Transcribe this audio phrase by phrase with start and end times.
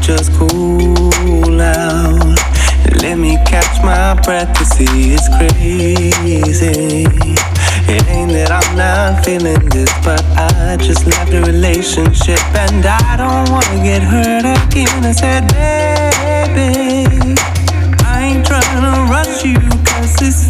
[0.00, 2.38] just cool out.
[3.00, 7.06] Let me catch my breath to see it's crazy.
[7.88, 13.16] It ain't that I'm not feeling this, but I just left a relationship and I
[13.16, 15.04] don't wanna get hurt again.
[15.04, 17.36] I said, baby,
[18.04, 20.46] I ain't trying to rush you, cause this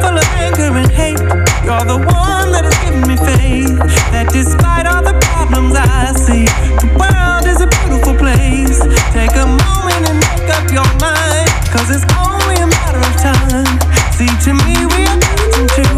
[0.00, 1.20] full of anger and hate,
[1.64, 3.76] you're the one that has given me faith.
[4.12, 6.48] That despite all the problems I see,
[6.80, 8.80] the world is a beautiful place.
[9.12, 13.76] Take a moment and make up your mind, cause it's only a matter of time.
[14.16, 15.89] See, to me, we are destined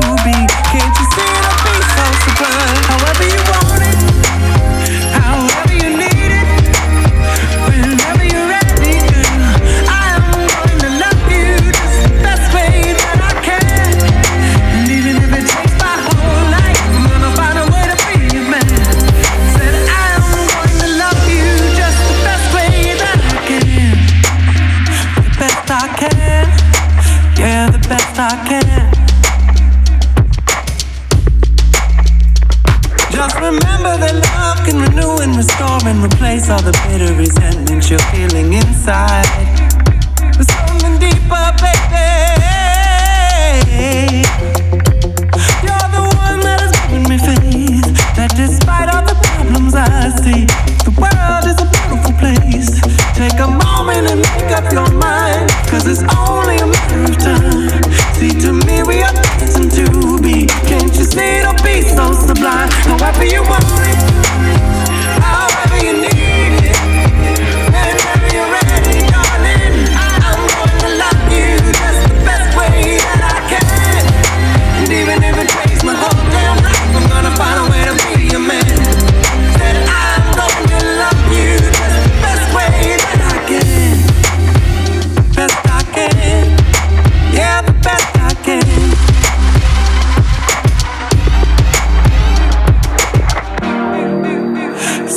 [33.22, 38.02] Just remember that love can renew and restore and replace all the bitter resentments you're
[38.10, 39.30] feeling inside.
[40.34, 42.02] With something deeper, baby.
[45.62, 47.86] You're the one that has given me faith.
[48.18, 50.42] That despite all the problems I see,
[50.82, 52.82] the world is a beautiful place.
[53.14, 55.46] Take a moment and make up your mind.
[55.70, 57.86] Cause it's only a matter of time.
[58.18, 59.21] See, to me, we are.
[61.14, 62.68] It'll be so sublime?
[62.88, 64.11] However you want it,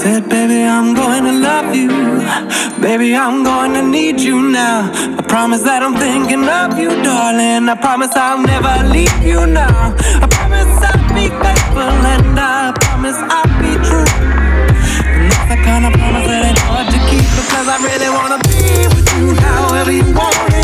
[0.05, 1.89] Said, baby, I'm going to love you.
[2.79, 4.91] Baby, I'm going to need you now.
[5.17, 7.67] I promise that I'm thinking of you, darling.
[7.67, 9.97] I promise I'll never leave you now.
[10.21, 14.05] I promise I'll be faithful and I promise I'll be true.
[15.09, 18.38] And that's the kind of promise that ain't hard to keep because I really wanna
[18.45, 20.54] be with you however you want.